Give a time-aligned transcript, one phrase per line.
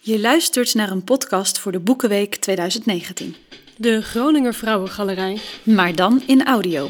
[0.00, 3.34] Je luistert naar een podcast voor de Boekenweek 2019.
[3.76, 5.38] De Groninger Vrouwengalerij.
[5.62, 6.88] Maar dan in audio.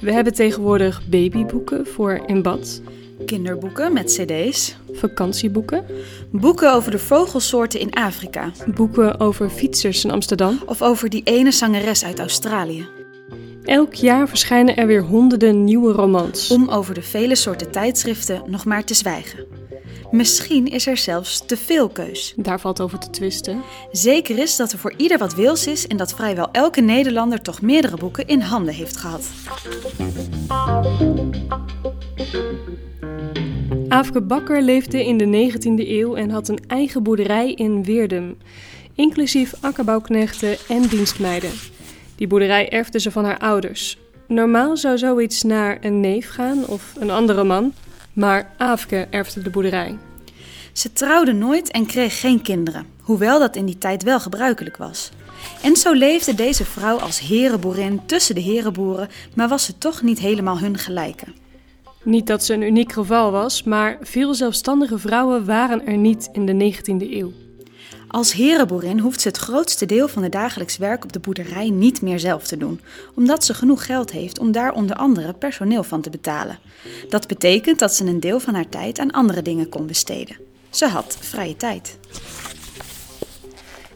[0.00, 2.82] We hebben tegenwoordig babyboeken voor in bad,
[3.26, 4.76] Kinderboeken met cd's.
[4.92, 5.84] vakantieboeken,
[6.30, 8.52] Boeken over de vogelsoorten in Afrika.
[8.74, 10.62] boeken over fietsers in Amsterdam.
[10.66, 12.99] Of over die ene zangeres uit Australië.
[13.64, 16.50] Elk jaar verschijnen er weer honderden nieuwe romans.
[16.50, 19.46] Om over de vele soorten tijdschriften nog maar te zwijgen.
[20.10, 22.34] Misschien is er zelfs te veel keus.
[22.36, 23.62] Daar valt over te twisten.
[23.92, 27.62] Zeker is dat er voor ieder wat wils is en dat vrijwel elke Nederlander toch
[27.62, 29.28] meerdere boeken in handen heeft gehad.
[33.88, 38.36] Aafke Bakker leefde in de 19e eeuw en had een eigen boerderij in Weerdum,
[38.94, 41.50] inclusief akkerbouwknechten en dienstmeiden.
[42.20, 43.98] Die boerderij erfde ze van haar ouders.
[44.26, 47.72] Normaal zou zoiets naar een neef gaan of een andere man,
[48.12, 49.98] maar Aafke erfde de boerderij.
[50.72, 55.10] Ze trouwde nooit en kreeg geen kinderen, hoewel dat in die tijd wel gebruikelijk was.
[55.62, 60.18] En zo leefde deze vrouw als herenboerin tussen de herenboeren, maar was ze toch niet
[60.18, 61.26] helemaal hun gelijke.
[62.02, 66.46] Niet dat ze een uniek geval was, maar veel zelfstandige vrouwen waren er niet in
[66.46, 67.32] de 19e eeuw.
[68.10, 72.02] Als herenboerin hoeft ze het grootste deel van het dagelijks werk op de boerderij niet
[72.02, 72.80] meer zelf te doen,
[73.14, 76.58] omdat ze genoeg geld heeft om daar onder andere personeel van te betalen.
[77.08, 80.36] Dat betekent dat ze een deel van haar tijd aan andere dingen kon besteden.
[80.70, 81.98] Ze had vrije tijd.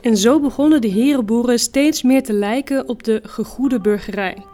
[0.00, 4.44] En zo begonnen de herenboeren steeds meer te lijken op de gegoede burgerij.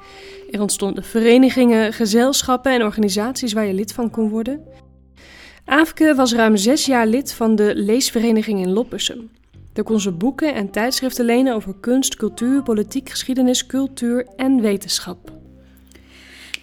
[0.51, 4.61] Er ontstonden verenigingen, gezelschappen en organisaties waar je lid van kon worden.
[5.65, 9.31] Aafke was ruim zes jaar lid van de leesvereniging in Loppersum.
[9.77, 15.33] Daar kon ze boeken en tijdschriften lenen over kunst, cultuur, politiek, geschiedenis, cultuur en wetenschap.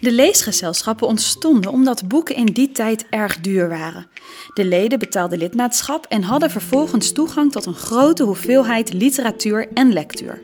[0.00, 4.06] De leesgezelschappen ontstonden omdat boeken in die tijd erg duur waren.
[4.54, 10.42] De leden betaalden lidmaatschap en hadden vervolgens toegang tot een grote hoeveelheid literatuur en lectuur.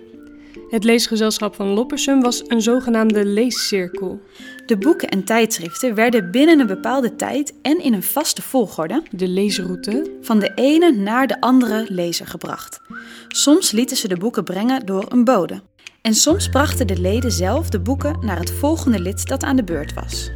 [0.69, 4.21] Het leesgezelschap van Loppersum was een zogenaamde leescirkel.
[4.67, 9.29] De boeken en tijdschriften werden binnen een bepaalde tijd en in een vaste volgorde De
[9.29, 12.81] leesroute van de ene naar de andere lezer gebracht.
[13.29, 15.63] Soms lieten ze de boeken brengen door een bode.
[16.03, 19.65] En soms brachten de leden zelf de boeken naar het volgende lid dat aan de
[19.65, 20.31] beurt was.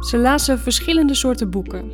[0.00, 1.90] Ze lazen verschillende soorten boeken,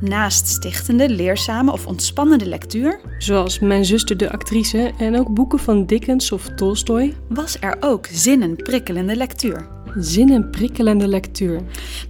[0.00, 5.86] Naast stichtende, leerzame of ontspannende lectuur zoals Mijn zuster de actrice en ook boeken van
[5.86, 7.14] Dickens of Tolstoy.
[7.28, 9.68] was er ook zinnenprikkelende lectuur.
[9.98, 11.60] Zinnen prikkelende lectuur.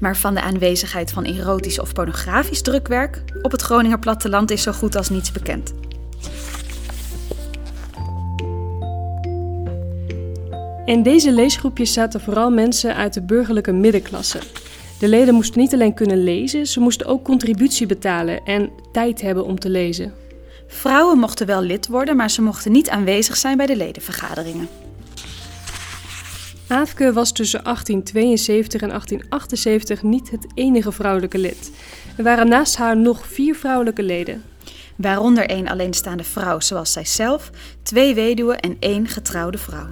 [0.00, 4.72] Maar van de aanwezigheid van erotisch of pornografisch drukwerk op het Groninger platteland is zo
[4.72, 5.75] goed als niets bekend.
[10.84, 14.38] In deze leesgroepjes zaten vooral mensen uit de burgerlijke middenklasse.
[14.99, 19.44] De leden moesten niet alleen kunnen lezen, ze moesten ook contributie betalen en tijd hebben
[19.44, 20.12] om te lezen.
[20.66, 24.69] Vrouwen mochten wel lid worden, maar ze mochten niet aanwezig zijn bij de ledenvergaderingen.
[26.66, 31.71] Aafke was tussen 1872 en 1878 niet het enige vrouwelijke lid.
[32.16, 34.43] Er waren naast haar nog vier vrouwelijke leden.
[34.97, 37.50] Waaronder één alleenstaande vrouw zoals zijzelf,
[37.83, 39.88] twee weduwen en één getrouwde vrouw.